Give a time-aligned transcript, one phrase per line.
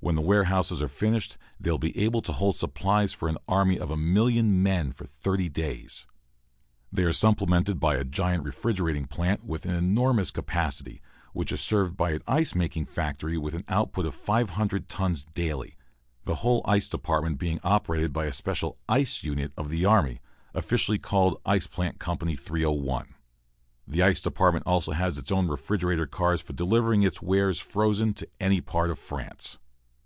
[0.00, 3.78] When the warehouses are finished they will be able to hold supplies for an army
[3.80, 6.06] of a million men for thirty days.
[6.92, 11.02] They are supplemented by a giant refrigerating plant, with an enormous capacity,
[11.34, 15.76] which is served by an ice making factory with an output of 500 tons daily,
[16.24, 20.20] the whole ice department being operated by a special "ice unit" of the army,
[20.54, 23.14] officially called Ice Plant Company 301.
[23.88, 28.28] The ice department also has its own refrigerator cars for delivering its wares frozen to
[28.40, 29.58] any part of France.